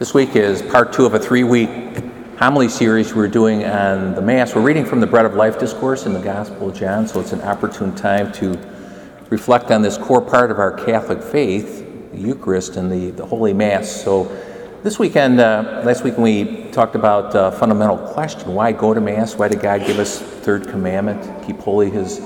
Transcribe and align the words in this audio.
This 0.00 0.14
week 0.14 0.34
is 0.34 0.62
part 0.62 0.94
two 0.94 1.04
of 1.04 1.12
a 1.12 1.18
three 1.18 1.44
week 1.44 1.68
homily 2.38 2.70
series 2.70 3.14
we're 3.14 3.28
doing 3.28 3.66
on 3.66 4.14
the 4.14 4.22
Mass. 4.22 4.54
We're 4.54 4.62
reading 4.62 4.86
from 4.86 4.98
the 5.00 5.06
Bread 5.06 5.26
of 5.26 5.34
Life 5.34 5.58
discourse 5.58 6.06
in 6.06 6.14
the 6.14 6.20
Gospel 6.20 6.70
of 6.70 6.74
John, 6.74 7.06
so 7.06 7.20
it's 7.20 7.34
an 7.34 7.42
opportune 7.42 7.94
time 7.94 8.32
to 8.32 8.58
reflect 9.28 9.70
on 9.70 9.82
this 9.82 9.98
core 9.98 10.22
part 10.22 10.50
of 10.50 10.58
our 10.58 10.72
Catholic 10.72 11.22
faith, 11.22 12.12
the 12.12 12.18
Eucharist 12.18 12.76
and 12.76 12.90
the, 12.90 13.10
the 13.10 13.26
Holy 13.26 13.52
Mass. 13.52 13.90
So 13.90 14.24
this 14.82 14.98
weekend, 14.98 15.38
uh, 15.38 15.82
last 15.84 16.02
week 16.02 16.16
we 16.16 16.70
talked 16.70 16.94
about 16.94 17.34
a 17.34 17.54
fundamental 17.58 17.98
question 17.98 18.54
why 18.54 18.72
go 18.72 18.94
to 18.94 19.02
Mass? 19.02 19.34
Why 19.34 19.48
did 19.48 19.60
God 19.60 19.86
give 19.86 19.98
us 19.98 20.18
third 20.18 20.66
commandment, 20.66 21.46
keep 21.46 21.58
holy 21.58 21.90
His 21.90 22.22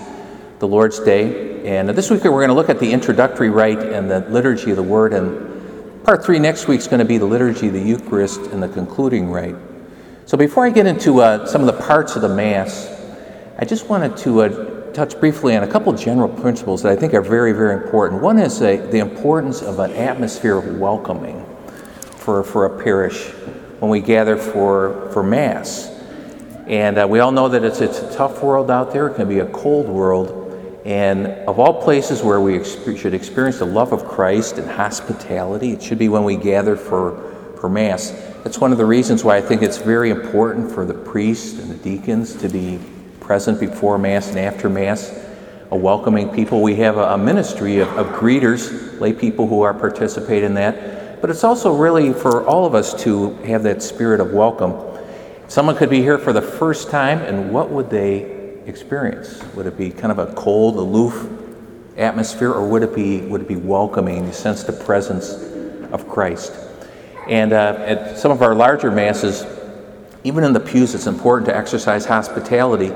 the 0.61 0.69
Lord's 0.69 1.01
Day? 1.01 1.67
And 1.67 1.89
this 1.89 2.09
week 2.09 2.23
we're 2.23 2.31
going 2.31 2.51
to 2.51 2.55
look 2.55 2.69
at 2.69 2.79
the 2.79 2.93
introductory 2.93 3.51
rite 3.51 3.81
and 3.81 4.09
the 4.09 4.21
liturgy 4.31 4.71
of 4.71 4.77
the 4.77 4.85
Word. 4.85 5.13
And 5.13 5.54
part 6.05 6.23
three 6.23 6.39
next 6.39 6.69
week 6.69 6.81
is 6.81 6.87
going 6.87 6.99
to 6.99 7.05
be 7.07 7.17
the 7.17 7.25
liturgy 7.25 7.71
the 7.71 7.81
Eucharist 7.81 8.43
and 8.53 8.63
the 8.63 8.69
concluding 8.69 9.31
rite. 9.31 9.57
So 10.27 10.37
before 10.37 10.67
I 10.67 10.71
get 10.71 10.87
into 10.87 11.23
uh, 11.23 11.47
some 11.47 11.63
of 11.63 11.67
the 11.67 11.83
parts 11.83 12.15
of 12.15 12.21
the 12.21 12.29
Mass, 12.29 12.91
I 13.59 13.65
just 13.65 13.89
wanted 13.89 14.15
to 14.19 14.43
uh, 14.43 14.93
touch 14.93 15.19
briefly 15.19 15.57
on 15.57 15.63
a 15.63 15.67
couple 15.67 15.91
general 15.95 16.29
principles 16.29 16.83
that 16.83 16.93
I 16.93 16.97
think 16.97 17.15
are 17.15 17.23
very, 17.23 17.53
very 17.53 17.83
important. 17.83 18.21
One 18.21 18.39
is 18.39 18.61
uh, 18.61 18.87
the 18.91 18.99
importance 18.99 19.63
of 19.63 19.79
an 19.79 19.93
atmosphere 19.93 20.59
of 20.59 20.79
welcoming 20.79 21.43
for, 22.17 22.45
for 22.45 22.67
a 22.67 22.85
parish 22.85 23.31
when 23.79 23.91
we 23.91 24.01
gather 24.01 24.37
for, 24.37 25.11
for 25.11 25.23
Mass. 25.23 25.89
And 26.67 26.99
uh, 26.99 27.07
we 27.09 27.21
all 27.21 27.33
know 27.33 27.49
that 27.49 27.65
it's, 27.65 27.81
it's 27.81 28.01
a 28.01 28.15
tough 28.15 28.43
world 28.43 28.71
out 28.71 28.93
there, 28.93 29.07
it 29.07 29.15
can 29.15 29.27
be 29.27 29.39
a 29.39 29.47
cold 29.47 29.89
world. 29.89 30.44
And 30.85 31.27
of 31.49 31.59
all 31.59 31.83
places 31.83 32.23
where 32.23 32.41
we 32.41 32.59
exp- 32.59 32.99
should 32.99 33.15
experience 33.15 33.59
the 33.59 33.65
love 33.65 33.93
of 33.93 34.05
Christ 34.05 34.59
and 34.59 34.71
hospitality, 34.71 35.73
it 35.73 35.83
should 35.83 35.99
be 35.99 36.09
when 36.09 36.25
we 36.25 36.37
gather 36.37 36.77
for, 36.77 37.35
for 37.59 37.69
Mass. 37.69 38.11
That's 38.43 38.59
one 38.59 38.73
of 38.73 38.79
the 38.79 38.85
reasons 38.85 39.25
why 39.25 39.39
I 39.39 39.41
think 39.41 39.63
it's 39.63 39.79
very 39.79 40.11
important 40.11 40.71
for 40.71 40.85
the 40.85 40.95
priests 40.95 41.59
and 41.59 41.71
the 41.71 41.77
deacons 41.77 42.35
to 42.37 42.49
be 42.49 42.79
present 43.21 43.59
before 43.59 43.97
Mass 43.99 44.29
and 44.29 44.39
after 44.39 44.69
Mass, 44.69 45.19
a 45.71 45.77
welcoming 45.77 46.29
people. 46.29 46.61
We 46.61 46.77
have 46.77 46.99
a, 46.99 47.15
a 47.15 47.19
ministry 47.19 47.79
of, 47.79 47.89
of 47.97 48.09
greeters, 48.09 49.01
lay 49.01 49.15
people 49.15 49.47
who 49.47 49.63
are 49.63 49.73
participating 49.73 50.45
in 50.45 50.55
that 50.55 50.95
but 51.25 51.31
it's 51.31 51.43
also 51.43 51.73
really 51.73 52.13
for 52.13 52.47
all 52.47 52.67
of 52.67 52.75
us 52.75 53.03
to 53.03 53.31
have 53.47 53.63
that 53.63 53.83
spirit 53.83 54.21
of 54.21 54.35
welcome. 54.35 54.75
Someone 55.49 55.75
could 55.75 55.89
be 55.89 56.03
here 56.03 56.19
for 56.19 56.35
the 56.35 56.43
first 56.43 56.91
time, 56.91 57.21
and 57.21 57.51
what 57.51 57.71
would 57.71 57.89
they 57.89 58.34
experience? 58.67 59.43
Would 59.55 59.67
it 59.67 59.77
be 59.77 59.91
kind 59.91 60.11
of 60.11 60.19
a 60.19 60.33
cold, 60.35 60.77
aloof 60.77 61.29
atmosphere, 61.97 62.53
or 62.53 62.67
would 62.69 62.83
it 62.83 62.95
be 62.95 63.21
would 63.23 63.43
it 63.43 63.49
be 63.49 63.57
welcoming? 63.57 64.27
You 64.27 64.33
sense 64.33 64.63
the 64.63 64.73
presence 64.73 65.33
of 65.93 66.09
Christ. 66.09 66.53
And 67.29 67.53
uh, 67.53 67.77
at 67.79 68.19
some 68.19 68.31
of 68.31 68.43
our 68.43 68.55
larger 68.55 68.91
masses, 68.91 69.47
even 70.25 70.45
in 70.45 70.53
the 70.53 70.61
pews, 70.61 70.95
it's 70.95 71.07
important 71.07 71.47
to 71.49 71.57
exercise 71.57 72.05
hospitality 72.05 72.93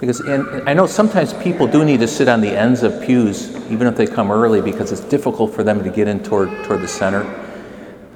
because 0.00 0.22
I 0.28 0.74
know 0.74 0.86
sometimes 0.86 1.32
people 1.34 1.66
do 1.66 1.84
need 1.84 1.98
to 2.00 2.06
sit 2.06 2.28
on 2.28 2.40
the 2.40 2.56
ends 2.56 2.84
of 2.84 3.02
pews, 3.02 3.54
even 3.68 3.88
if 3.88 3.96
they 3.96 4.06
come 4.06 4.30
early, 4.30 4.62
because 4.62 4.92
it's 4.92 5.00
difficult 5.00 5.52
for 5.52 5.64
them 5.64 5.82
to 5.82 5.90
get 5.90 6.06
in 6.06 6.22
toward 6.22 6.50
toward 6.64 6.82
the 6.82 6.88
center. 6.88 7.26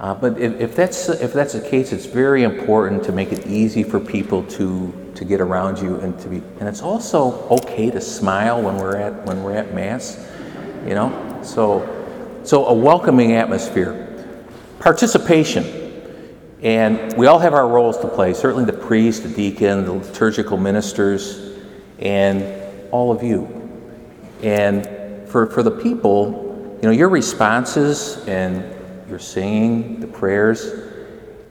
Uh, 0.02 0.12
but 0.12 0.36
if, 0.40 0.60
if, 0.60 0.74
that's, 0.74 1.08
if 1.08 1.32
that's 1.32 1.52
the 1.52 1.60
case, 1.60 1.92
it's 1.92 2.06
very 2.06 2.42
important 2.42 3.04
to 3.04 3.12
make 3.12 3.30
it 3.30 3.46
easy 3.46 3.84
for 3.84 4.00
people 4.00 4.42
to, 4.46 4.92
to 5.14 5.24
get 5.24 5.40
around 5.40 5.78
you 5.78 5.96
and 6.00 6.18
to 6.20 6.28
be, 6.28 6.42
and 6.58 6.68
it's 6.68 6.82
also 6.82 7.48
okay 7.48 7.90
to 7.90 8.00
smile 8.00 8.62
when 8.62 8.76
we're 8.76 8.96
at, 8.96 9.26
when 9.26 9.42
we're 9.42 9.54
at 9.54 9.74
Mass, 9.74 10.26
you 10.86 10.94
know? 10.94 11.40
So, 11.42 12.40
so 12.44 12.66
a 12.66 12.74
welcoming 12.74 13.32
atmosphere. 13.32 14.08
Participation. 14.78 15.80
And 16.62 17.16
we 17.16 17.26
all 17.26 17.38
have 17.38 17.54
our 17.54 17.66
roles 17.66 17.98
to 17.98 18.08
play, 18.08 18.34
certainly 18.34 18.64
the 18.64 18.72
priest, 18.72 19.24
the 19.24 19.28
deacon, 19.28 19.84
the 19.84 19.92
liturgical 19.92 20.56
ministers, 20.56 21.58
and 21.98 22.44
all 22.92 23.10
of 23.10 23.22
you. 23.22 23.48
And 24.42 25.28
for, 25.28 25.46
for 25.46 25.62
the 25.62 25.70
people, 25.70 26.78
you 26.82 26.88
know, 26.88 26.94
your 26.94 27.08
responses 27.08 28.16
and 28.28 28.64
your 29.08 29.18
singing, 29.18 30.00
the 30.00 30.06
prayers. 30.06 30.91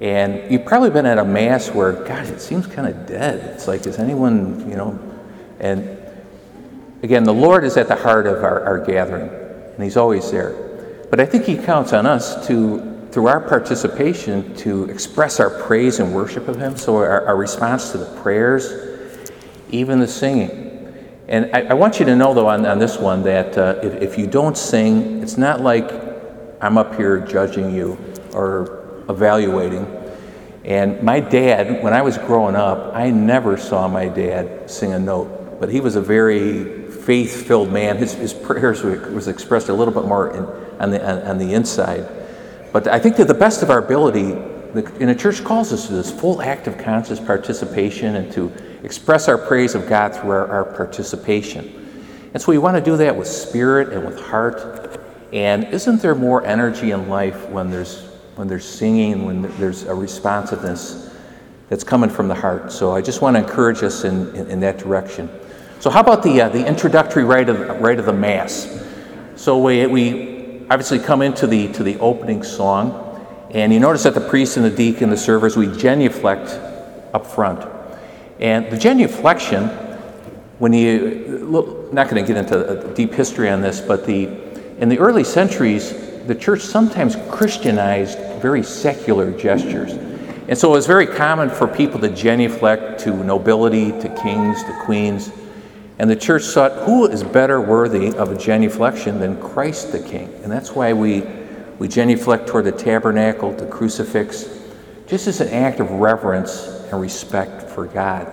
And 0.02 0.52
you've 0.52 0.66
probably 0.66 0.90
been 0.90 1.06
at 1.06 1.20
a 1.20 1.24
mass 1.24 1.70
where, 1.70 1.94
God, 1.94 2.26
it 2.26 2.42
seems 2.42 2.66
kind 2.66 2.88
of 2.88 3.06
dead. 3.06 3.54
It's 3.54 3.68
like, 3.68 3.86
is 3.86 4.00
anyone, 4.00 4.68
you 4.68 4.76
know? 4.76 5.00
And 5.60 6.02
again, 7.04 7.24
the 7.24 7.34
Lord 7.34 7.64
is 7.64 7.78
at 7.78 7.88
the 7.88 7.96
heart 7.96 8.26
of 8.26 8.44
our, 8.44 8.64
our 8.64 8.80
gathering, 8.80 9.30
and 9.30 9.84
He's 9.84 9.98
always 9.98 10.32
there. 10.32 11.06
But 11.12 11.20
I 11.20 11.28
think 11.28 11.46
He 11.46 11.56
counts 11.56 11.94
on 11.94 12.08
us 12.08 12.48
to, 12.48 13.10
through 13.12 13.28
our 13.28 13.40
participation, 13.40 14.56
to 14.56 14.86
express 14.86 15.40
our 15.40 15.52
praise 15.52 16.00
and 16.00 16.16
worship 16.16 16.48
of 16.48 16.58
Him. 16.58 16.78
So 16.78 16.96
our, 16.96 17.28
our 17.28 17.36
response 17.36 17.92
to 17.92 18.00
the 18.00 18.22
prayers, 18.22 19.30
even 19.70 20.00
the 20.00 20.08
singing. 20.08 20.96
And 21.28 21.56
I, 21.56 21.62
I, 21.62 21.74
want 21.76 22.00
you 22.00 22.06
to 22.06 22.16
know, 22.16 22.34
though, 22.34 22.48
on, 22.48 22.66
on 22.66 22.80
this 22.80 22.98
one, 22.98 23.22
that 23.24 23.56
uh, 23.56 23.80
if, 23.84 24.02
if 24.02 24.18
you 24.18 24.26
don't 24.26 24.58
sing, 24.58 25.22
it's 25.22 25.38
not 25.38 25.62
like 25.62 25.92
I'm 26.60 26.80
up 26.80 26.96
here 26.96 27.20
judging 27.20 27.72
you 27.72 28.00
or 28.34 28.81
evaluating. 29.10 29.86
And 30.64 31.02
my 31.02 31.20
dad, 31.20 31.84
when 31.84 31.94
I 31.94 32.02
was 32.02 32.18
growing 32.18 32.56
up, 32.56 32.96
I 32.96 33.10
never 33.10 33.58
saw 33.58 33.88
my 33.88 34.08
dad 34.08 34.70
sing 34.70 34.94
a 34.94 35.00
note, 35.00 35.60
but 35.60 35.70
he 35.70 35.80
was 35.80 35.96
a 35.96 36.02
very 36.02 36.90
faith 36.92 37.48
filled 37.48 37.72
man. 37.72 37.98
His, 37.98 38.14
his 38.14 38.34
prayers 38.34 38.84
were, 38.84 38.98
was 39.12 39.28
expressed 39.28 39.70
a 39.70 39.74
little 39.74 39.94
bit 39.94 40.06
more 40.06 40.36
in, 40.36 40.44
on, 40.82 40.92
the, 40.92 41.04
on, 41.04 41.28
on, 41.28 41.38
the 41.40 41.54
inside. 41.54 42.08
But 42.72 42.88
I 42.88 43.00
think 43.00 43.16
to 43.16 43.26
the 43.26 43.34
best 43.34 43.64
of 43.64 43.72
our 43.72 43.80
ability, 43.80 44.34
the, 44.74 44.86
and 45.00 45.10
the 45.10 45.16
church 45.16 45.44
calls 45.44 45.74
us 45.74 45.88
to 45.88 45.94
this 45.94 46.12
full 46.12 46.42
act 46.42 46.68
of 46.68 46.78
conscious 46.78 47.20
participation 47.20 48.16
and 48.16 48.32
to 48.34 48.52
express 48.84 49.28
our 49.28 49.38
praise 49.38 49.74
of 49.74 49.90
God 49.90 50.16
through 50.16 50.32
our, 50.32 50.48
our 50.48 50.66
participation. 50.66 51.78
And 52.34 52.42
so 52.42 52.52
we 52.52 52.60
want 52.60 52.78
to 52.78 52.84
do 52.84 52.98
that 52.98 53.16
with 53.16 53.28
spirit 53.28 53.92
and 53.92 54.06
with 54.06 54.20
heart 54.20 54.92
and 55.34 55.66
isn't 55.66 56.02
there 56.02 56.16
more 56.16 56.46
energy 56.46 56.92
in 56.92 57.08
life 57.08 57.50
when 57.50 57.72
there's 57.72 58.11
when 58.42 58.48
there's 58.48 58.68
singing, 58.68 59.24
when 59.24 59.44
there's 59.60 59.84
a 59.84 59.94
responsiveness 59.94 61.14
that's 61.70 61.84
coming 61.84 62.10
from 62.10 62.28
the 62.28 62.34
heart? 62.34 62.72
So 62.72 62.96
I 62.96 63.00
just 63.00 63.22
want 63.22 63.36
to 63.36 63.44
encourage 63.44 63.84
us 63.84 64.04
in, 64.04 64.36
in, 64.36 64.50
in 64.50 64.60
that 64.62 64.80
direction. 64.80 65.30
So 65.80 65.92
how 65.92 66.00
about 66.00 66.24
the 66.24 66.42
uh, 66.42 66.50
the 66.50 66.66
introductory 66.66 67.24
rite 67.24 67.50
of 67.50 67.80
rite 67.80 68.00
of 68.00 68.08
the 68.08 68.14
mass? 68.14 68.84
So 69.36 69.60
we 69.60 69.86
we 69.86 70.66
obviously 70.72 70.98
come 70.98 71.22
into 71.22 71.46
the 71.46 71.72
to 71.74 71.84
the 71.84 72.00
opening 72.00 72.42
song, 72.42 73.28
and 73.52 73.72
you 73.72 73.80
notice 73.80 74.02
that 74.04 74.16
the 74.16 74.28
priest 74.28 74.58
and 74.58 74.66
the 74.66 74.76
deacon, 74.76 75.12
the 75.12 75.18
servers, 75.18 75.56
we 75.56 75.68
genuflect 75.78 76.50
up 77.14 77.28
front, 77.28 77.64
and 78.40 78.72
the 78.72 78.76
genuflection. 78.78 79.68
When 80.58 80.74
you 80.74 81.46
look, 81.48 81.94
not 81.94 82.10
going 82.10 82.26
to 82.26 82.28
get 82.28 82.38
into 82.38 82.92
deep 82.96 83.14
history 83.14 83.52
on 83.52 83.62
this, 83.62 83.80
but 83.82 84.08
the 84.08 84.30
in 84.80 84.90
the 84.90 84.98
early 84.98 85.24
centuries, 85.24 85.94
the 86.26 86.34
church 86.34 86.62
sometimes 86.62 87.16
Christianized 87.30 88.31
very 88.42 88.64
secular 88.64 89.32
gestures. 89.32 89.94
And 90.48 90.58
so 90.58 90.70
it 90.70 90.74
was 90.74 90.88
very 90.88 91.08
common 91.08 91.50
for 91.50 91.68
people 91.68 92.00
to 92.00 92.10
genuflect 92.10 93.00
to 93.02 93.24
nobility, 93.24 93.92
to 93.92 94.10
kings, 94.22 94.64
to 94.64 94.82
queens. 94.84 95.32
And 96.00 96.10
the 96.10 96.16
church 96.16 96.44
thought, 96.46 96.72
who 96.86 97.08
is 97.08 97.24
better 97.24 97.62
worthy 97.62 98.08
of 98.16 98.32
a 98.32 98.36
genuflection 98.36 99.20
than 99.20 99.40
Christ 99.40 99.92
the 99.92 100.00
King? 100.00 100.34
And 100.44 100.52
that's 100.52 100.72
why 100.72 100.94
we, 100.94 101.24
we 101.78 101.88
genuflect 101.88 102.48
toward 102.48 102.66
the 102.66 102.72
tabernacle, 102.72 103.54
the 103.54 103.68
crucifix, 103.68 104.60
just 105.08 105.28
as 105.28 105.42
an 105.42 105.50
act 105.50 105.80
of 105.80 105.92
reverence 105.92 106.68
and 106.92 107.00
respect 107.00 107.70
for 107.70 107.86
God. 107.86 108.28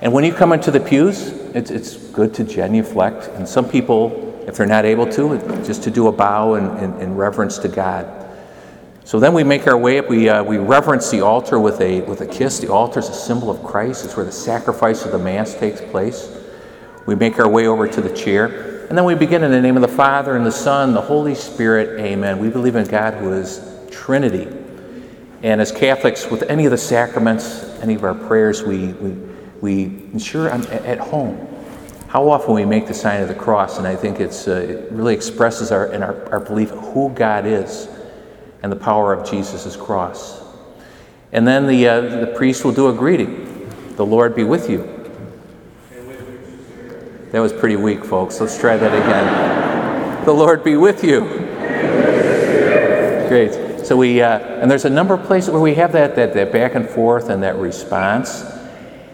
And 0.00 0.12
when 0.12 0.24
you 0.24 0.32
come 0.32 0.52
into 0.52 0.70
the 0.70 0.80
pews, 0.80 1.28
it's, 1.54 1.70
it's 1.70 1.96
good 1.96 2.32
to 2.34 2.44
genuflect. 2.44 3.28
And 3.34 3.48
some 3.48 3.68
people 3.68 4.28
if 4.48 4.56
they're 4.56 4.66
not 4.66 4.86
able 4.86 5.06
to, 5.12 5.36
just 5.62 5.82
to 5.82 5.90
do 5.90 6.08
a 6.08 6.12
bow 6.12 6.54
in, 6.54 7.14
reverence 7.14 7.58
to 7.58 7.68
God. 7.68 8.17
So 9.08 9.18
then 9.18 9.32
we 9.32 9.42
make 9.42 9.66
our 9.66 9.78
way 9.78 10.00
up. 10.00 10.10
We, 10.10 10.28
uh, 10.28 10.44
we 10.44 10.58
reverence 10.58 11.10
the 11.10 11.22
altar 11.22 11.58
with 11.58 11.80
a, 11.80 12.02
with 12.02 12.20
a 12.20 12.26
kiss. 12.26 12.58
The 12.58 12.70
altar 12.70 13.00
is 13.00 13.08
a 13.08 13.14
symbol 13.14 13.48
of 13.48 13.64
Christ, 13.64 14.04
it's 14.04 14.14
where 14.14 14.26
the 14.26 14.30
sacrifice 14.30 15.06
of 15.06 15.12
the 15.12 15.18
Mass 15.18 15.54
takes 15.54 15.80
place. 15.80 16.28
We 17.06 17.14
make 17.14 17.38
our 17.38 17.48
way 17.48 17.68
over 17.68 17.88
to 17.88 18.02
the 18.02 18.14
chair. 18.14 18.84
And 18.88 18.98
then 18.98 19.06
we 19.06 19.14
begin 19.14 19.42
in 19.44 19.50
the 19.50 19.62
name 19.62 19.76
of 19.76 19.80
the 19.80 19.88
Father, 19.88 20.36
and 20.36 20.44
the 20.44 20.52
Son, 20.52 20.92
the 20.92 21.00
Holy 21.00 21.34
Spirit. 21.34 21.98
Amen. 21.98 22.38
We 22.38 22.50
believe 22.50 22.76
in 22.76 22.86
God 22.86 23.14
who 23.14 23.32
is 23.32 23.66
Trinity. 23.90 24.46
And 25.42 25.62
as 25.62 25.72
Catholics, 25.72 26.30
with 26.30 26.42
any 26.42 26.66
of 26.66 26.70
the 26.70 26.76
sacraments, 26.76 27.64
any 27.80 27.94
of 27.94 28.04
our 28.04 28.14
prayers, 28.14 28.62
we, 28.62 28.88
we, 28.88 29.16
we 29.62 29.84
ensure 30.12 30.52
I'm 30.52 30.64
at 30.64 30.98
home 30.98 31.48
how 32.08 32.28
often 32.28 32.52
we 32.52 32.66
make 32.66 32.86
the 32.86 32.92
sign 32.92 33.22
of 33.22 33.28
the 33.28 33.34
cross, 33.34 33.78
and 33.78 33.86
I 33.86 33.96
think 33.96 34.20
it's, 34.20 34.48
uh, 34.48 34.52
it 34.52 34.92
really 34.92 35.14
expresses 35.14 35.72
our, 35.72 35.86
in 35.86 36.02
our, 36.02 36.30
our 36.30 36.40
belief 36.40 36.68
who 36.68 37.08
God 37.08 37.46
is 37.46 37.88
and 38.62 38.72
the 38.72 38.76
power 38.76 39.12
of 39.12 39.28
Jesus' 39.28 39.76
cross. 39.76 40.42
And 41.32 41.46
then 41.46 41.66
the, 41.66 41.88
uh, 41.88 42.00
the 42.00 42.32
priest 42.36 42.64
will 42.64 42.72
do 42.72 42.88
a 42.88 42.92
greeting 42.92 43.70
The 43.96 44.06
Lord 44.06 44.34
be 44.34 44.44
with 44.44 44.70
you. 44.70 44.94
That 47.32 47.40
was 47.40 47.52
pretty 47.52 47.76
weak, 47.76 48.04
folks. 48.04 48.40
Let's 48.40 48.58
try 48.58 48.78
that 48.78 48.94
again. 48.94 50.24
The 50.24 50.32
Lord 50.32 50.64
be 50.64 50.76
with 50.76 51.04
you. 51.04 51.20
Great. 53.28 53.86
So 53.86 53.96
we, 53.96 54.22
uh, 54.22 54.38
and 54.38 54.70
there's 54.70 54.86
a 54.86 54.90
number 54.90 55.12
of 55.12 55.24
places 55.26 55.50
where 55.50 55.60
we 55.60 55.74
have 55.74 55.92
that, 55.92 56.16
that, 56.16 56.32
that 56.32 56.52
back 56.52 56.74
and 56.74 56.88
forth 56.88 57.28
and 57.28 57.42
that 57.42 57.56
response. 57.56 58.42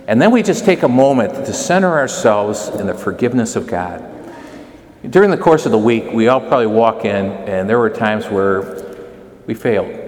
And 0.07 0.23
then 0.23 0.31
we 0.31 0.45
just 0.45 0.65
take 0.65 0.85
a 0.85 0.89
moment 0.89 1.47
to 1.47 1.53
center 1.53 1.91
ourselves 1.99 2.69
in 2.69 2.87
the 2.87 2.95
forgiveness 2.95 3.57
of 3.57 3.67
God. 3.67 4.05
During 5.09 5.31
the 5.31 5.37
course 5.37 5.67
of 5.67 5.73
the 5.73 5.79
week, 5.79 6.13
we 6.13 6.29
all 6.29 6.41
probably 6.41 6.67
walk 6.67 7.05
in, 7.05 7.27
and 7.27 7.69
there 7.69 7.79
were 7.79 7.91
times 7.91 8.27
where 8.29 8.84
we 9.47 9.55
failed 9.55 10.05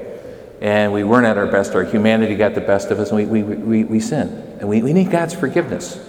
and 0.61 0.93
we 0.93 1.05
weren't 1.05 1.27
at 1.27 1.37
our 1.37 1.47
best. 1.47 1.75
Our 1.75 1.85
humanity 1.85 2.35
got 2.35 2.55
the 2.55 2.61
best 2.61 2.91
of 2.91 2.99
us, 2.99 3.11
and 3.11 3.31
we, 3.31 3.43
we, 3.43 3.55
we, 3.55 3.85
we 3.85 4.01
sinned. 4.01 4.31
And 4.61 4.69
we, 4.69 4.83
we 4.83 4.93
need 4.93 5.11
God's 5.11 5.35
forgiveness. 5.35 6.01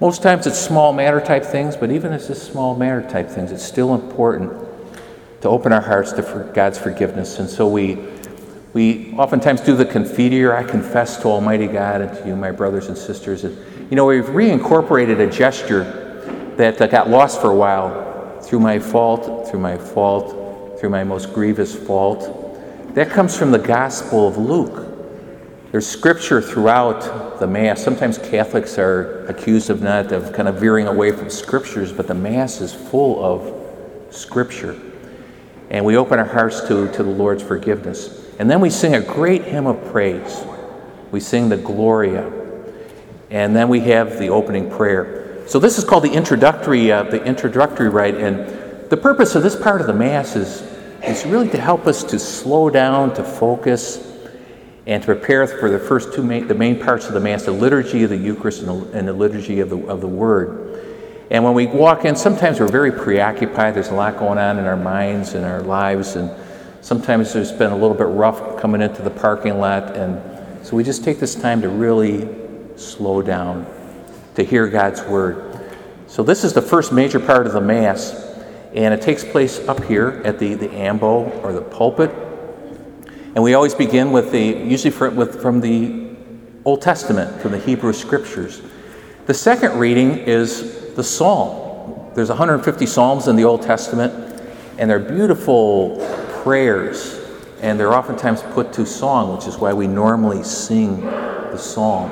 Most 0.00 0.22
times 0.22 0.46
it's 0.46 0.58
small 0.58 0.92
matter 0.92 1.20
type 1.20 1.44
things, 1.44 1.76
but 1.76 1.90
even 1.90 2.12
if 2.12 2.28
it's 2.28 2.42
small 2.42 2.76
matter 2.76 3.08
type 3.08 3.28
things, 3.28 3.50
it's 3.50 3.64
still 3.64 3.94
important 3.94 4.52
to 5.40 5.48
open 5.48 5.72
our 5.72 5.80
hearts 5.80 6.12
to 6.12 6.22
for 6.22 6.44
God's 6.52 6.78
forgiveness. 6.78 7.38
And 7.38 7.48
so 7.48 7.66
we, 7.66 7.98
we 8.74 9.12
oftentimes 9.14 9.60
do 9.62 9.74
the 9.74 9.86
confiteor, 9.86 10.54
I 10.54 10.64
confess 10.64 11.16
to 11.22 11.28
Almighty 11.28 11.66
God 11.66 12.02
and 12.02 12.18
to 12.18 12.28
you, 12.28 12.36
my 12.36 12.50
brothers 12.50 12.88
and 12.88 12.98
sisters. 12.98 13.44
And, 13.44 13.56
you 13.90 13.96
know, 13.96 14.06
we've 14.06 14.24
reincorporated 14.26 15.26
a 15.26 15.30
gesture 15.30 16.54
that 16.56 16.90
got 16.90 17.08
lost 17.08 17.40
for 17.40 17.50
a 17.50 17.56
while 17.56 18.40
through 18.42 18.60
my 18.60 18.78
fault, 18.78 19.48
through 19.48 19.60
my 19.60 19.78
fault, 19.78 20.78
through 20.78 20.90
my 20.90 21.04
most 21.04 21.32
grievous 21.32 21.74
fault. 21.74 22.47
That 22.94 23.10
comes 23.10 23.36
from 23.36 23.50
the 23.50 23.58
Gospel 23.58 24.26
of 24.26 24.38
Luke. 24.38 24.86
There's 25.70 25.86
scripture 25.86 26.40
throughout 26.40 27.38
the 27.38 27.46
Mass. 27.46 27.84
Sometimes 27.84 28.16
Catholics 28.16 28.78
are 28.78 29.26
accused 29.26 29.68
of 29.68 29.82
not, 29.82 30.10
of 30.12 30.32
kind 30.32 30.48
of 30.48 30.56
veering 30.56 30.86
away 30.86 31.12
from 31.12 31.28
scriptures, 31.28 31.92
but 31.92 32.06
the 32.06 32.14
Mass 32.14 32.62
is 32.62 32.72
full 32.74 33.22
of 33.22 34.14
scripture. 34.14 34.80
And 35.68 35.84
we 35.84 35.98
open 35.98 36.18
our 36.18 36.24
hearts 36.24 36.62
to, 36.62 36.90
to 36.92 37.02
the 37.02 37.10
Lord's 37.10 37.42
forgiveness. 37.42 38.26
And 38.38 38.50
then 38.50 38.60
we 38.60 38.70
sing 38.70 38.94
a 38.94 39.00
great 39.02 39.44
hymn 39.44 39.66
of 39.66 39.92
praise. 39.92 40.42
We 41.10 41.20
sing 41.20 41.50
the 41.50 41.58
Gloria. 41.58 42.32
And 43.30 43.54
then 43.54 43.68
we 43.68 43.80
have 43.80 44.18
the 44.18 44.30
opening 44.30 44.70
prayer. 44.70 45.46
So 45.46 45.58
this 45.58 45.76
is 45.76 45.84
called 45.84 46.04
the 46.04 46.12
introductory, 46.12 46.90
uh, 46.90 47.02
the 47.02 47.22
introductory 47.22 47.90
rite. 47.90 48.14
And 48.14 48.88
the 48.88 48.96
purpose 48.96 49.34
of 49.34 49.42
this 49.42 49.54
part 49.54 49.82
of 49.82 49.86
the 49.86 49.92
Mass 49.92 50.34
is, 50.34 50.77
is 51.04 51.24
really 51.26 51.48
to 51.50 51.60
help 51.60 51.86
us 51.86 52.04
to 52.04 52.18
slow 52.18 52.70
down, 52.70 53.14
to 53.14 53.24
focus, 53.24 54.04
and 54.86 55.02
to 55.02 55.06
prepare 55.06 55.46
for 55.46 55.70
the 55.70 55.78
first 55.78 56.14
two 56.14 56.22
main, 56.22 56.48
the 56.48 56.54
main 56.54 56.80
parts 56.80 57.06
of 57.06 57.14
the 57.14 57.20
Mass, 57.20 57.44
the 57.44 57.52
liturgy 57.52 58.04
of 58.04 58.10
the 58.10 58.16
Eucharist 58.16 58.62
and 58.62 58.68
the, 58.68 58.98
and 58.98 59.06
the 59.06 59.12
liturgy 59.12 59.60
of 59.60 59.68
the, 59.68 59.78
of 59.86 60.00
the 60.00 60.08
Word. 60.08 60.64
And 61.30 61.44
when 61.44 61.52
we 61.52 61.66
walk 61.66 62.06
in, 62.06 62.16
sometimes 62.16 62.58
we're 62.58 62.68
very 62.68 62.90
preoccupied. 62.90 63.74
There's 63.74 63.90
a 63.90 63.94
lot 63.94 64.18
going 64.18 64.38
on 64.38 64.58
in 64.58 64.64
our 64.64 64.78
minds 64.78 65.34
and 65.34 65.44
our 65.44 65.60
lives, 65.60 66.16
and 66.16 66.30
sometimes 66.80 67.36
it's 67.36 67.52
been 67.52 67.70
a 67.70 67.76
little 67.76 67.96
bit 67.96 68.06
rough 68.06 68.58
coming 68.58 68.80
into 68.80 69.02
the 69.02 69.10
parking 69.10 69.58
lot. 69.58 69.94
And 69.94 70.66
so 70.66 70.74
we 70.74 70.84
just 70.84 71.04
take 71.04 71.20
this 71.20 71.34
time 71.34 71.60
to 71.60 71.68
really 71.68 72.26
slow 72.76 73.20
down, 73.20 73.66
to 74.36 74.42
hear 74.42 74.68
God's 74.68 75.02
Word. 75.02 75.44
So 76.06 76.22
this 76.22 76.44
is 76.44 76.54
the 76.54 76.62
first 76.62 76.94
major 76.94 77.20
part 77.20 77.46
of 77.46 77.52
the 77.52 77.60
Mass, 77.60 78.27
and 78.74 78.92
it 78.92 79.00
takes 79.00 79.24
place 79.24 79.58
up 79.68 79.82
here 79.84 80.20
at 80.24 80.38
the, 80.38 80.54
the 80.54 80.70
ambo 80.70 81.30
or 81.40 81.52
the 81.52 81.62
pulpit. 81.62 82.10
And 83.34 83.42
we 83.42 83.54
always 83.54 83.74
begin 83.74 84.12
with 84.12 84.32
the, 84.32 84.42
usually 84.42 84.90
from, 84.90 85.16
with, 85.16 85.40
from 85.40 85.60
the 85.60 86.16
Old 86.64 86.82
Testament, 86.82 87.40
from 87.40 87.52
the 87.52 87.58
Hebrew 87.58 87.92
Scriptures. 87.92 88.62
The 89.26 89.34
second 89.34 89.78
reading 89.78 90.18
is 90.18 90.94
the 90.94 91.04
Psalm. 91.04 92.10
There's 92.14 92.28
150 92.28 92.86
Psalms 92.86 93.28
in 93.28 93.36
the 93.36 93.44
Old 93.44 93.62
Testament, 93.62 94.42
and 94.78 94.90
they're 94.90 94.98
beautiful 94.98 95.98
prayers, 96.42 97.20
and 97.60 97.78
they're 97.78 97.94
oftentimes 97.94 98.42
put 98.54 98.72
to 98.74 98.84
song, 98.84 99.36
which 99.36 99.46
is 99.46 99.56
why 99.56 99.72
we 99.72 99.86
normally 99.86 100.42
sing 100.42 101.02
the 101.02 101.56
Psalm. 101.56 102.10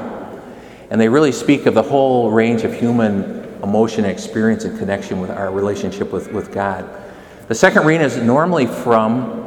And 0.91 1.00
they 1.00 1.09
really 1.09 1.32
speak 1.32 1.67
of 1.67 1.75
the 1.75 1.82
whole 1.82 2.31
range 2.31 2.62
of 2.62 2.73
human 2.73 3.46
emotion 3.67 4.05
and 4.05 4.13
experience 4.13 4.65
and 4.65 4.79
connection 4.79 5.21
with 5.21 5.31
our 5.31 5.51
relationship 5.51 6.13
with, 6.13 6.33
with 6.33 6.53
God. 6.53 6.89
The 7.49 7.55
second 7.55 7.85
reading 7.85 8.07
is 8.07 8.17
normally 8.17 8.67
from 8.67 9.45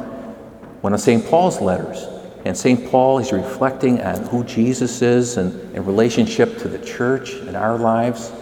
one 0.82 0.92
of 0.92 1.00
St. 1.00 1.24
Paul's 1.26 1.60
letters. 1.60 2.06
And 2.44 2.56
St. 2.56 2.90
Paul 2.90 3.18
is 3.18 3.32
reflecting 3.32 4.00
on 4.00 4.26
who 4.26 4.44
Jesus 4.44 5.02
is 5.02 5.36
and 5.36 5.74
in 5.74 5.84
relationship 5.84 6.58
to 6.58 6.68
the 6.68 6.78
church 6.78 7.34
and 7.34 7.56
our 7.56 7.78
lives. 7.78 8.32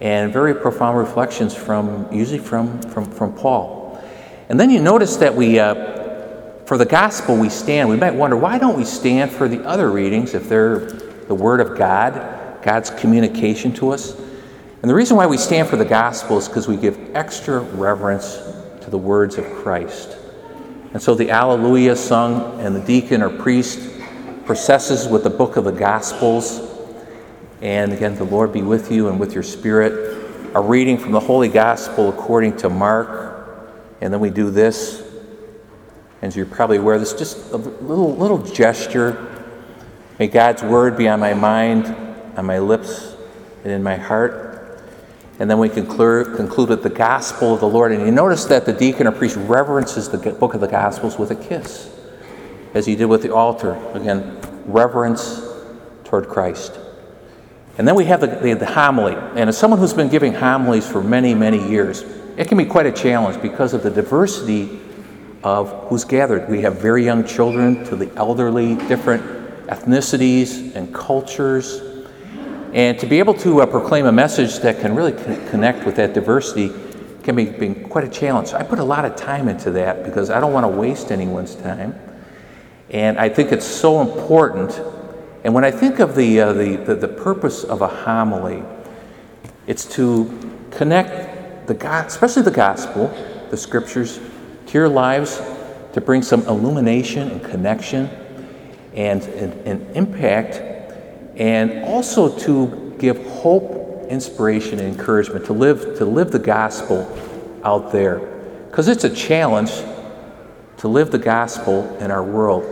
And 0.00 0.32
very 0.32 0.54
profound 0.54 0.96
reflections 0.96 1.54
from, 1.54 2.10
usually 2.12 2.38
from, 2.38 2.80
from, 2.82 3.04
from 3.04 3.34
Paul. 3.34 4.02
And 4.48 4.58
then 4.58 4.70
you 4.70 4.80
notice 4.80 5.16
that 5.16 5.34
we, 5.34 5.58
uh, 5.58 5.74
for 6.64 6.78
the 6.78 6.86
gospel, 6.86 7.36
we 7.36 7.48
stand. 7.48 7.88
We 7.88 7.96
might 7.96 8.14
wonder, 8.14 8.36
why 8.36 8.58
don't 8.58 8.76
we 8.76 8.84
stand 8.84 9.30
for 9.30 9.48
the 9.48 9.62
other 9.64 9.90
readings 9.90 10.34
if 10.34 10.48
they're 10.48 10.86
the 10.86 11.34
Word 11.34 11.60
of 11.60 11.76
God, 11.76 12.62
God's 12.62 12.90
communication 12.90 13.72
to 13.74 13.90
us? 13.90 14.16
And 14.80 14.88
the 14.88 14.94
reason 14.94 15.16
why 15.16 15.26
we 15.26 15.38
stand 15.38 15.68
for 15.68 15.76
the 15.76 15.84
gospel 15.84 16.38
is 16.38 16.46
because 16.46 16.68
we 16.68 16.76
give 16.76 17.14
extra 17.14 17.60
reverence 17.60 18.38
to 18.80 18.90
the 18.90 18.98
words 18.98 19.36
of 19.36 19.44
Christ. 19.56 20.16
And 20.92 21.02
so 21.02 21.14
the 21.14 21.30
Alleluia 21.30 21.96
sung, 21.96 22.60
and 22.60 22.74
the 22.74 22.80
deacon 22.80 23.22
or 23.22 23.28
priest 23.28 23.78
processes 24.46 25.06
with 25.06 25.24
the 25.24 25.30
book 25.30 25.56
of 25.56 25.64
the 25.64 25.72
Gospels. 25.72 26.60
And 27.60 27.92
again, 27.92 28.14
the 28.14 28.24
Lord 28.24 28.52
be 28.52 28.62
with 28.62 28.90
you 28.90 29.08
and 29.08 29.20
with 29.20 29.34
your 29.34 29.42
spirit. 29.42 30.16
A 30.54 30.60
reading 30.60 30.96
from 30.96 31.12
the 31.12 31.20
Holy 31.20 31.48
Gospel 31.48 32.08
according 32.08 32.56
to 32.58 32.70
Mark. 32.70 33.74
And 34.00 34.12
then 34.12 34.20
we 34.20 34.30
do 34.30 34.50
this. 34.50 35.02
And 36.22 36.34
you're 36.34 36.46
probably 36.46 36.78
aware, 36.78 36.94
of 36.94 37.00
this 37.00 37.12
just 37.12 37.52
a 37.52 37.56
little, 37.56 38.16
little 38.16 38.38
gesture. 38.38 39.44
May 40.18 40.28
God's 40.28 40.62
word 40.62 40.96
be 40.96 41.08
on 41.08 41.20
my 41.20 41.34
mind, 41.34 41.86
on 42.38 42.46
my 42.46 42.58
lips, 42.58 43.14
and 43.64 43.72
in 43.72 43.82
my 43.82 43.96
heart. 43.96 44.57
And 45.38 45.48
then 45.48 45.58
we 45.58 45.68
conclude, 45.68 46.36
conclude 46.36 46.68
with 46.70 46.82
the 46.82 46.90
gospel 46.90 47.54
of 47.54 47.60
the 47.60 47.68
Lord. 47.68 47.92
And 47.92 48.04
you 48.04 48.10
notice 48.10 48.44
that 48.46 48.66
the 48.66 48.72
deacon 48.72 49.06
or 49.06 49.12
priest 49.12 49.36
reverences 49.36 50.08
the 50.08 50.18
book 50.32 50.54
of 50.54 50.60
the 50.60 50.66
Gospels 50.66 51.16
with 51.16 51.30
a 51.30 51.36
kiss, 51.36 51.90
as 52.74 52.86
he 52.86 52.96
did 52.96 53.06
with 53.06 53.22
the 53.22 53.32
altar. 53.32 53.74
Again, 53.94 54.40
reverence 54.66 55.40
toward 56.04 56.28
Christ. 56.28 56.78
And 57.78 57.86
then 57.86 57.94
we 57.94 58.06
have 58.06 58.20
the, 58.20 58.26
the, 58.26 58.54
the, 58.54 58.66
homily. 58.66 59.14
And 59.14 59.48
as 59.48 59.56
someone 59.56 59.78
who's 59.78 59.94
been 59.94 60.08
giving 60.08 60.34
homilies 60.34 60.90
for 60.90 61.02
many, 61.02 61.32
many 61.34 61.68
years, 61.70 62.02
it 62.36 62.48
can 62.48 62.58
be 62.58 62.64
quite 62.64 62.86
a 62.86 62.92
challenge 62.92 63.40
because 63.40 63.72
of 63.72 63.84
the 63.84 63.90
diversity 63.90 64.80
of 65.44 65.70
who's 65.88 66.04
gathered. 66.04 66.48
We 66.48 66.62
have 66.62 66.80
very 66.80 67.04
young 67.04 67.24
children 67.24 67.84
to 67.84 67.94
the 67.94 68.12
elderly, 68.16 68.74
different 68.88 69.22
ethnicities 69.68 70.74
and 70.74 70.92
cultures. 70.92 71.80
And 72.72 72.98
to 72.98 73.06
be 73.06 73.18
able 73.18 73.34
to 73.34 73.62
uh, 73.62 73.66
proclaim 73.66 74.06
a 74.06 74.12
message 74.12 74.58
that 74.58 74.80
can 74.80 74.94
really 74.94 75.12
connect 75.12 75.86
with 75.86 75.96
that 75.96 76.12
diversity 76.12 76.70
can 77.22 77.34
be, 77.34 77.74
quite 77.74 78.04
a 78.04 78.08
challenge. 78.08 78.52
I 78.52 78.62
put 78.62 78.78
a 78.78 78.84
lot 78.84 79.04
of 79.04 79.16
time 79.16 79.48
into 79.48 79.70
that 79.72 80.04
because 80.04 80.30
I 80.30 80.40
don't 80.40 80.52
want 80.52 80.64
to 80.64 80.68
waste 80.68 81.10
anyone's 81.10 81.54
time. 81.54 81.98
And 82.90 83.18
I 83.18 83.28
think 83.28 83.52
it's 83.52 83.66
so 83.66 84.00
important. 84.00 84.80
And 85.44 85.52
when 85.52 85.64
I 85.64 85.70
think 85.70 85.98
of 85.98 86.14
the, 86.14 86.40
uh, 86.40 86.52
the, 86.52 86.76
the, 86.76 86.94
the, 86.94 87.08
purpose 87.08 87.64
of 87.64 87.82
a 87.82 87.88
homily, 87.88 88.62
it's 89.66 89.84
to 89.96 90.66
connect 90.70 91.66
the 91.66 91.74
God, 91.74 92.06
especially 92.06 92.42
the 92.42 92.50
gospel, 92.50 93.08
the 93.50 93.56
scriptures, 93.56 94.20
to 94.66 94.72
your 94.72 94.88
lives, 94.88 95.42
to 95.92 96.00
bring 96.00 96.22
some 96.22 96.42
illumination 96.46 97.30
and 97.30 97.44
connection 97.44 98.06
and, 98.94 99.22
and 99.22 99.96
impact 99.96 100.67
and 101.38 101.84
also 101.84 102.36
to 102.40 102.94
give 102.98 103.24
hope, 103.26 104.08
inspiration, 104.08 104.80
and 104.80 104.88
encouragement 104.88 105.46
to 105.46 105.52
live, 105.52 105.96
to 105.98 106.04
live 106.04 106.32
the 106.32 106.38
gospel 106.38 107.08
out 107.64 107.92
there. 107.92 108.18
Because 108.68 108.88
it's 108.88 109.04
a 109.04 109.14
challenge 109.14 109.70
to 110.78 110.88
live 110.88 111.10
the 111.10 111.18
gospel 111.18 111.96
in 111.98 112.10
our 112.10 112.22
world. 112.22 112.64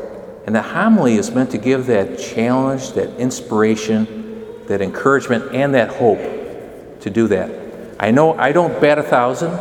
And 0.47 0.55
the 0.55 0.63
homily 0.63 1.15
is 1.15 1.31
meant 1.31 1.51
to 1.53 1.59
give 1.59 1.87
that 1.87 2.19
challenge, 2.19 2.93
that 2.93 3.17
inspiration, 3.19 4.45
that 4.67 4.83
encouragement, 4.83 5.55
and 5.55 5.75
that 5.75 5.91
hope 5.91 7.01
to 7.01 7.11
do 7.11 7.29
that. 7.29 7.51
I 7.99 8.11
know 8.11 8.35
I 8.35 8.53
don't 8.53 8.81
bat 8.81 8.99
a 8.99 9.03
thousand, 9.03 9.53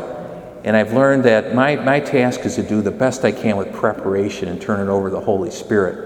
and 0.64 0.76
I've 0.76 0.94
learned 0.94 1.24
that 1.24 1.54
my, 1.54 1.76
my 1.76 2.00
task 2.00 2.42
is 2.42 2.56
to 2.56 2.64
do 2.64 2.82
the 2.82 2.92
best 2.92 3.24
I 3.24 3.32
can 3.32 3.56
with 3.56 3.72
preparation 3.72 4.50
and 4.50 4.60
turn 4.60 4.80
it 4.80 4.92
over 4.92 5.10
to 5.10 5.16
the 5.16 5.22
Holy 5.22 5.52
Spirit 5.52 6.06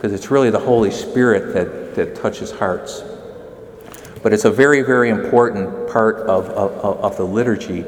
because 0.00 0.14
it's 0.14 0.30
really 0.30 0.48
the 0.48 0.58
Holy 0.58 0.90
Spirit 0.90 1.52
that, 1.52 1.79
that 1.94 2.16
touches 2.16 2.50
hearts. 2.50 3.02
But 4.22 4.32
it's 4.32 4.44
a 4.44 4.50
very, 4.50 4.82
very 4.82 5.08
important 5.08 5.88
part 5.88 6.16
of, 6.28 6.46
of, 6.50 6.72
of 6.72 7.16
the 7.16 7.24
liturgy. 7.24 7.84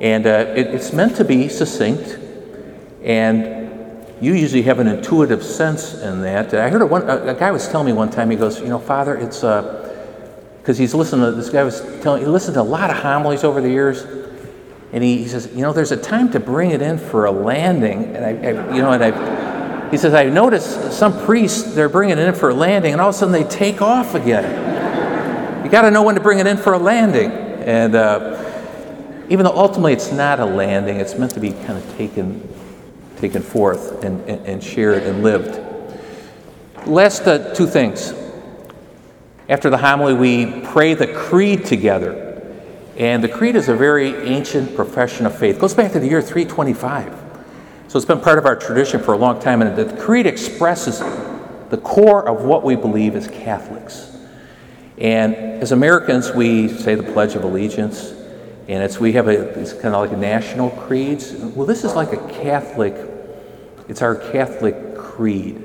And 0.00 0.26
uh, 0.26 0.54
it, 0.56 0.68
it's 0.68 0.92
meant 0.92 1.16
to 1.16 1.24
be 1.24 1.48
succinct, 1.48 2.18
and 3.02 4.06
you 4.20 4.34
usually 4.34 4.62
have 4.62 4.78
an 4.78 4.88
intuitive 4.88 5.44
sense 5.44 5.94
in 5.94 6.22
that. 6.22 6.54
I 6.54 6.70
heard 6.70 6.82
a, 6.82 6.86
one, 6.86 7.02
a, 7.08 7.26
a 7.26 7.34
guy 7.34 7.50
was 7.50 7.68
telling 7.68 7.86
me 7.86 7.92
one 7.92 8.10
time, 8.10 8.30
he 8.30 8.36
goes, 8.36 8.60
You 8.60 8.68
know, 8.68 8.78
Father, 8.78 9.16
it's 9.16 9.40
because 9.40 10.78
uh, 10.78 10.82
he's 10.82 10.94
listened 10.94 11.22
to 11.22 11.32
this 11.32 11.50
guy 11.50 11.62
was 11.62 11.80
telling, 12.02 12.22
he 12.22 12.28
listened 12.28 12.54
to 12.54 12.60
a 12.60 12.62
lot 12.62 12.90
of 12.90 12.96
homilies 12.96 13.44
over 13.44 13.60
the 13.60 13.68
years. 13.68 14.04
And 14.92 15.02
he, 15.02 15.18
he 15.18 15.28
says, 15.28 15.50
you 15.54 15.62
know, 15.62 15.72
there's 15.72 15.92
a 15.92 15.96
time 15.96 16.30
to 16.32 16.40
bring 16.40 16.70
it 16.70 16.82
in 16.82 16.98
for 16.98 17.24
a 17.24 17.30
landing, 17.30 18.14
and 18.16 18.24
I, 18.24 18.30
I 18.30 18.74
you 18.74 18.82
know, 18.82 18.92
and 18.92 19.02
I, 19.02 19.51
He 19.92 19.98
says, 19.98 20.14
I 20.14 20.24
noticed 20.24 20.90
some 20.90 21.22
priests, 21.26 21.74
they're 21.74 21.90
bringing 21.90 22.16
it 22.16 22.26
in 22.26 22.34
for 22.34 22.48
a 22.48 22.54
landing, 22.54 22.92
and 22.92 23.00
all 23.00 23.10
of 23.10 23.14
a 23.14 23.18
sudden 23.18 23.30
they 23.30 23.44
take 23.44 23.82
off 23.82 24.14
again. 24.14 25.62
You 25.62 25.70
got 25.70 25.82
to 25.82 25.90
know 25.90 26.02
when 26.02 26.14
to 26.14 26.20
bring 26.22 26.38
it 26.38 26.46
in 26.46 26.56
for 26.56 26.72
a 26.72 26.78
landing. 26.78 27.30
And 27.30 27.94
uh, 27.94 29.26
even 29.28 29.44
though 29.44 29.54
ultimately 29.54 29.92
it's 29.92 30.10
not 30.10 30.40
a 30.40 30.46
landing, 30.46 30.96
it's 30.96 31.18
meant 31.18 31.32
to 31.32 31.40
be 31.40 31.52
kind 31.52 31.76
of 31.76 31.96
taken, 31.98 32.48
taken 33.18 33.42
forth 33.42 34.02
and, 34.02 34.26
and, 34.26 34.46
and 34.46 34.64
shared 34.64 35.02
and 35.02 35.22
lived. 35.22 35.60
Last 36.86 37.26
uh, 37.26 37.52
two 37.52 37.66
things. 37.66 38.14
After 39.50 39.68
the 39.68 39.76
homily, 39.76 40.14
we 40.14 40.62
pray 40.68 40.94
the 40.94 41.06
creed 41.06 41.66
together. 41.66 42.40
And 42.96 43.22
the 43.22 43.28
creed 43.28 43.56
is 43.56 43.68
a 43.68 43.76
very 43.76 44.16
ancient 44.22 44.74
profession 44.74 45.26
of 45.26 45.38
faith. 45.38 45.56
It 45.56 45.60
goes 45.60 45.74
back 45.74 45.92
to 45.92 46.00
the 46.00 46.08
year 46.08 46.22
325. 46.22 47.31
So 47.92 47.98
it's 47.98 48.06
been 48.06 48.22
part 48.22 48.38
of 48.38 48.46
our 48.46 48.56
tradition 48.56 49.02
for 49.02 49.12
a 49.12 49.18
long 49.18 49.38
time. 49.38 49.60
And 49.60 49.76
the 49.76 49.94
creed 50.02 50.24
expresses 50.24 51.00
the 51.68 51.76
core 51.76 52.26
of 52.26 52.42
what 52.42 52.64
we 52.64 52.74
believe 52.74 53.14
as 53.14 53.28
Catholics. 53.28 54.16
And 54.96 55.34
as 55.34 55.72
Americans, 55.72 56.32
we 56.32 56.68
say 56.68 56.94
the 56.94 57.02
Pledge 57.02 57.34
of 57.34 57.44
Allegiance. 57.44 58.12
And 58.66 58.82
it's, 58.82 58.98
we 58.98 59.12
have 59.12 59.28
a, 59.28 59.32
it's 59.60 59.74
kind 59.74 59.94
of 59.94 60.00
like 60.00 60.12
a 60.12 60.16
national 60.16 60.70
creeds. 60.70 61.34
Well, 61.34 61.66
this 61.66 61.84
is 61.84 61.94
like 61.94 62.14
a 62.14 62.28
Catholic, 62.42 62.94
it's 63.90 64.00
our 64.00 64.14
Catholic 64.14 64.96
creed. 64.96 65.62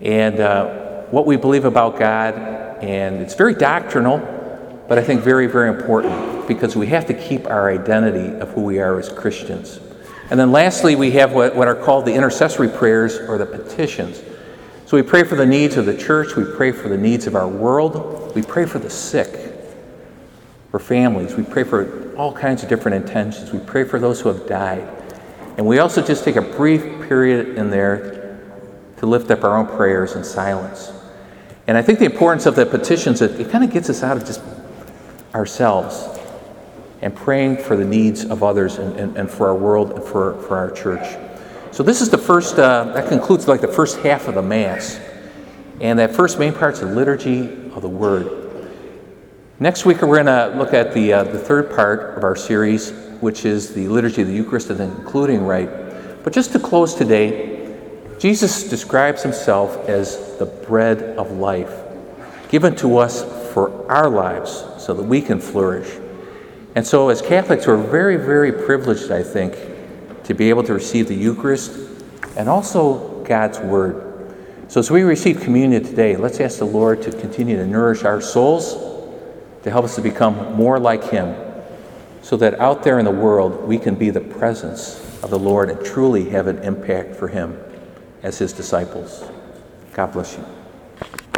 And 0.00 0.40
uh, 0.40 1.02
what 1.10 1.26
we 1.26 1.36
believe 1.36 1.66
about 1.66 1.98
God, 1.98 2.36
and 2.82 3.20
it's 3.20 3.34
very 3.34 3.52
doctrinal, 3.52 4.16
but 4.88 4.96
I 4.96 5.04
think 5.04 5.20
very, 5.20 5.46
very 5.46 5.68
important 5.68 6.48
because 6.48 6.74
we 6.74 6.86
have 6.86 7.04
to 7.08 7.12
keep 7.12 7.46
our 7.48 7.70
identity 7.70 8.40
of 8.40 8.48
who 8.52 8.62
we 8.62 8.78
are 8.78 8.98
as 8.98 9.10
Christians. 9.10 9.78
And 10.30 10.38
then 10.38 10.52
lastly, 10.52 10.94
we 10.94 11.10
have 11.12 11.32
what, 11.32 11.56
what 11.56 11.66
are 11.66 11.74
called 11.74 12.06
the 12.06 12.14
intercessory 12.14 12.68
prayers 12.68 13.18
or 13.18 13.36
the 13.36 13.46
petitions. 13.46 14.22
So 14.86 14.96
we 14.96 15.02
pray 15.02 15.24
for 15.24 15.34
the 15.34 15.46
needs 15.46 15.76
of 15.76 15.86
the 15.86 15.96
church, 15.96 16.36
we 16.36 16.44
pray 16.44 16.72
for 16.72 16.88
the 16.88 16.96
needs 16.96 17.26
of 17.26 17.34
our 17.34 17.48
world, 17.48 18.34
we 18.34 18.42
pray 18.42 18.66
for 18.66 18.78
the 18.78 18.90
sick, 18.90 19.54
for 20.70 20.78
families, 20.78 21.34
we 21.34 21.42
pray 21.42 21.64
for 21.64 22.14
all 22.16 22.32
kinds 22.32 22.62
of 22.62 22.68
different 22.68 23.04
intentions, 23.04 23.52
we 23.52 23.58
pray 23.58 23.84
for 23.84 23.98
those 23.98 24.20
who 24.20 24.28
have 24.28 24.46
died. 24.46 24.88
And 25.56 25.66
we 25.66 25.78
also 25.78 26.04
just 26.04 26.24
take 26.24 26.36
a 26.36 26.42
brief 26.42 26.82
period 27.08 27.56
in 27.56 27.70
there 27.70 28.40
to 28.98 29.06
lift 29.06 29.30
up 29.30 29.44
our 29.44 29.56
own 29.56 29.66
prayers 29.66 30.14
in 30.14 30.24
silence. 30.24 30.92
And 31.66 31.76
I 31.76 31.82
think 31.82 31.98
the 31.98 32.06
importance 32.06 32.46
of 32.46 32.56
the 32.56 32.66
petitions, 32.66 33.20
it, 33.20 33.40
it 33.40 33.50
kind 33.50 33.64
of 33.64 33.72
gets 33.72 33.90
us 33.90 34.02
out 34.02 34.16
of 34.16 34.24
just 34.24 34.40
ourselves 35.34 36.19
and 37.02 37.14
praying 37.14 37.56
for 37.56 37.76
the 37.76 37.84
needs 37.84 38.24
of 38.24 38.42
others 38.42 38.78
and, 38.78 38.96
and, 38.98 39.16
and 39.16 39.30
for 39.30 39.48
our 39.48 39.54
world 39.54 39.92
and 39.92 40.04
for, 40.04 40.40
for 40.42 40.56
our 40.56 40.70
church. 40.70 41.16
So 41.72 41.82
this 41.82 42.00
is 42.00 42.10
the 42.10 42.18
first, 42.18 42.58
uh, 42.58 42.84
that 42.92 43.08
concludes 43.08 43.46
like 43.48 43.60
the 43.60 43.68
first 43.68 43.98
half 44.00 44.28
of 44.28 44.34
the 44.34 44.42
Mass. 44.42 45.00
And 45.80 45.98
that 45.98 46.14
first 46.14 46.38
main 46.38 46.52
part's 46.52 46.80
the 46.80 46.86
liturgy 46.86 47.40
of 47.72 47.80
the 47.80 47.88
Word. 47.88 48.40
Next 49.60 49.84
week, 49.84 50.02
we're 50.02 50.22
going 50.22 50.26
to 50.26 50.56
look 50.58 50.74
at 50.74 50.92
the, 50.92 51.12
uh, 51.12 51.24
the 51.24 51.38
third 51.38 51.70
part 51.70 52.16
of 52.16 52.24
our 52.24 52.36
series, 52.36 52.92
which 53.20 53.44
is 53.44 53.72
the 53.72 53.88
liturgy 53.88 54.22
of 54.22 54.28
the 54.28 54.34
Eucharist 54.34 54.70
and 54.70 54.80
the 54.80 54.86
concluding 54.86 55.44
rite. 55.44 56.24
But 56.24 56.32
just 56.32 56.52
to 56.52 56.58
close 56.58 56.94
today, 56.94 57.76
Jesus 58.18 58.68
describes 58.68 59.22
himself 59.22 59.88
as 59.88 60.36
the 60.38 60.46
bread 60.46 61.02
of 61.16 61.30
life, 61.32 61.72
given 62.48 62.74
to 62.76 62.98
us 62.98 63.22
for 63.52 63.90
our 63.90 64.10
lives 64.10 64.64
so 64.78 64.92
that 64.94 65.02
we 65.02 65.22
can 65.22 65.40
flourish. 65.40 65.99
And 66.74 66.86
so, 66.86 67.08
as 67.08 67.20
Catholics, 67.20 67.66
we're 67.66 67.76
very, 67.76 68.16
very 68.16 68.52
privileged, 68.52 69.10
I 69.10 69.22
think, 69.22 69.54
to 70.24 70.34
be 70.34 70.50
able 70.50 70.62
to 70.64 70.74
receive 70.74 71.08
the 71.08 71.14
Eucharist 71.14 71.72
and 72.36 72.48
also 72.48 73.24
God's 73.24 73.58
Word. 73.58 74.06
So, 74.68 74.78
as 74.78 74.90
we 74.90 75.02
receive 75.02 75.40
communion 75.40 75.82
today, 75.82 76.16
let's 76.16 76.38
ask 76.38 76.58
the 76.58 76.64
Lord 76.64 77.02
to 77.02 77.10
continue 77.10 77.56
to 77.56 77.66
nourish 77.66 78.04
our 78.04 78.20
souls, 78.20 78.74
to 79.64 79.70
help 79.70 79.84
us 79.84 79.96
to 79.96 80.00
become 80.00 80.54
more 80.54 80.78
like 80.78 81.02
Him, 81.10 81.34
so 82.22 82.36
that 82.36 82.60
out 82.60 82.84
there 82.84 83.00
in 83.00 83.04
the 83.04 83.10
world 83.10 83.66
we 83.66 83.76
can 83.76 83.96
be 83.96 84.10
the 84.10 84.20
presence 84.20 85.00
of 85.24 85.30
the 85.30 85.38
Lord 85.38 85.70
and 85.70 85.84
truly 85.84 86.30
have 86.30 86.46
an 86.46 86.58
impact 86.58 87.16
for 87.16 87.26
Him 87.26 87.58
as 88.22 88.38
His 88.38 88.52
disciples. 88.52 89.24
God 89.92 90.12
bless 90.12 90.36
you. 90.36 90.59